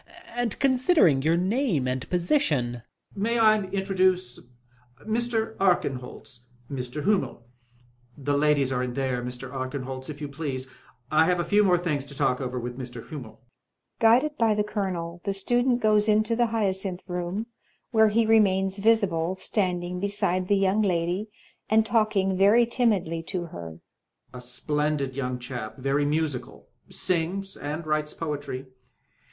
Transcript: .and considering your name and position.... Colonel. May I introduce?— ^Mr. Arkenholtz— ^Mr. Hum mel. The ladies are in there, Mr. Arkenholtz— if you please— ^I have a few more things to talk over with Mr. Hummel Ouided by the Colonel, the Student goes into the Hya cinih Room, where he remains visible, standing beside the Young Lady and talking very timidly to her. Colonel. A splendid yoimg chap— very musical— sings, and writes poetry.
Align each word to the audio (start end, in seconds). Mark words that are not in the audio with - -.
.and 0.35 0.57
considering 0.57 1.21
your 1.21 1.37
name 1.37 1.87
and 1.87 2.09
position.... 2.09 2.81
Colonel. 3.13 3.15
May 3.33 3.37
I 3.37 3.61
introduce?— 3.65 4.39
^Mr. 5.05 5.55
Arkenholtz— 5.57 6.39
^Mr. 6.71 7.03
Hum 7.03 7.21
mel. 7.21 7.43
The 8.17 8.35
ladies 8.35 8.71
are 8.71 8.81
in 8.81 8.95
there, 8.95 9.21
Mr. 9.23 9.51
Arkenholtz— 9.51 10.09
if 10.09 10.19
you 10.19 10.27
please— 10.27 10.65
^I 11.11 11.25
have 11.27 11.39
a 11.39 11.43
few 11.45 11.63
more 11.63 11.77
things 11.77 12.07
to 12.07 12.15
talk 12.17 12.41
over 12.41 12.59
with 12.59 12.79
Mr. 12.79 13.07
Hummel 13.07 13.41
Ouided 14.01 14.35
by 14.39 14.55
the 14.55 14.63
Colonel, 14.63 15.21
the 15.23 15.35
Student 15.35 15.81
goes 15.81 16.09
into 16.09 16.35
the 16.35 16.47
Hya 16.47 16.71
cinih 16.71 17.01
Room, 17.07 17.45
where 17.91 18.09
he 18.09 18.25
remains 18.25 18.79
visible, 18.79 19.35
standing 19.35 19.99
beside 19.99 20.47
the 20.47 20.57
Young 20.57 20.81
Lady 20.81 21.29
and 21.69 21.85
talking 21.85 22.35
very 22.35 22.65
timidly 22.65 23.21
to 23.21 23.45
her. 23.53 23.65
Colonel. 23.77 23.81
A 24.33 24.41
splendid 24.41 25.13
yoimg 25.13 25.39
chap— 25.41 25.77
very 25.77 26.05
musical— 26.05 26.69
sings, 26.89 27.55
and 27.55 27.85
writes 27.85 28.15
poetry. 28.15 28.65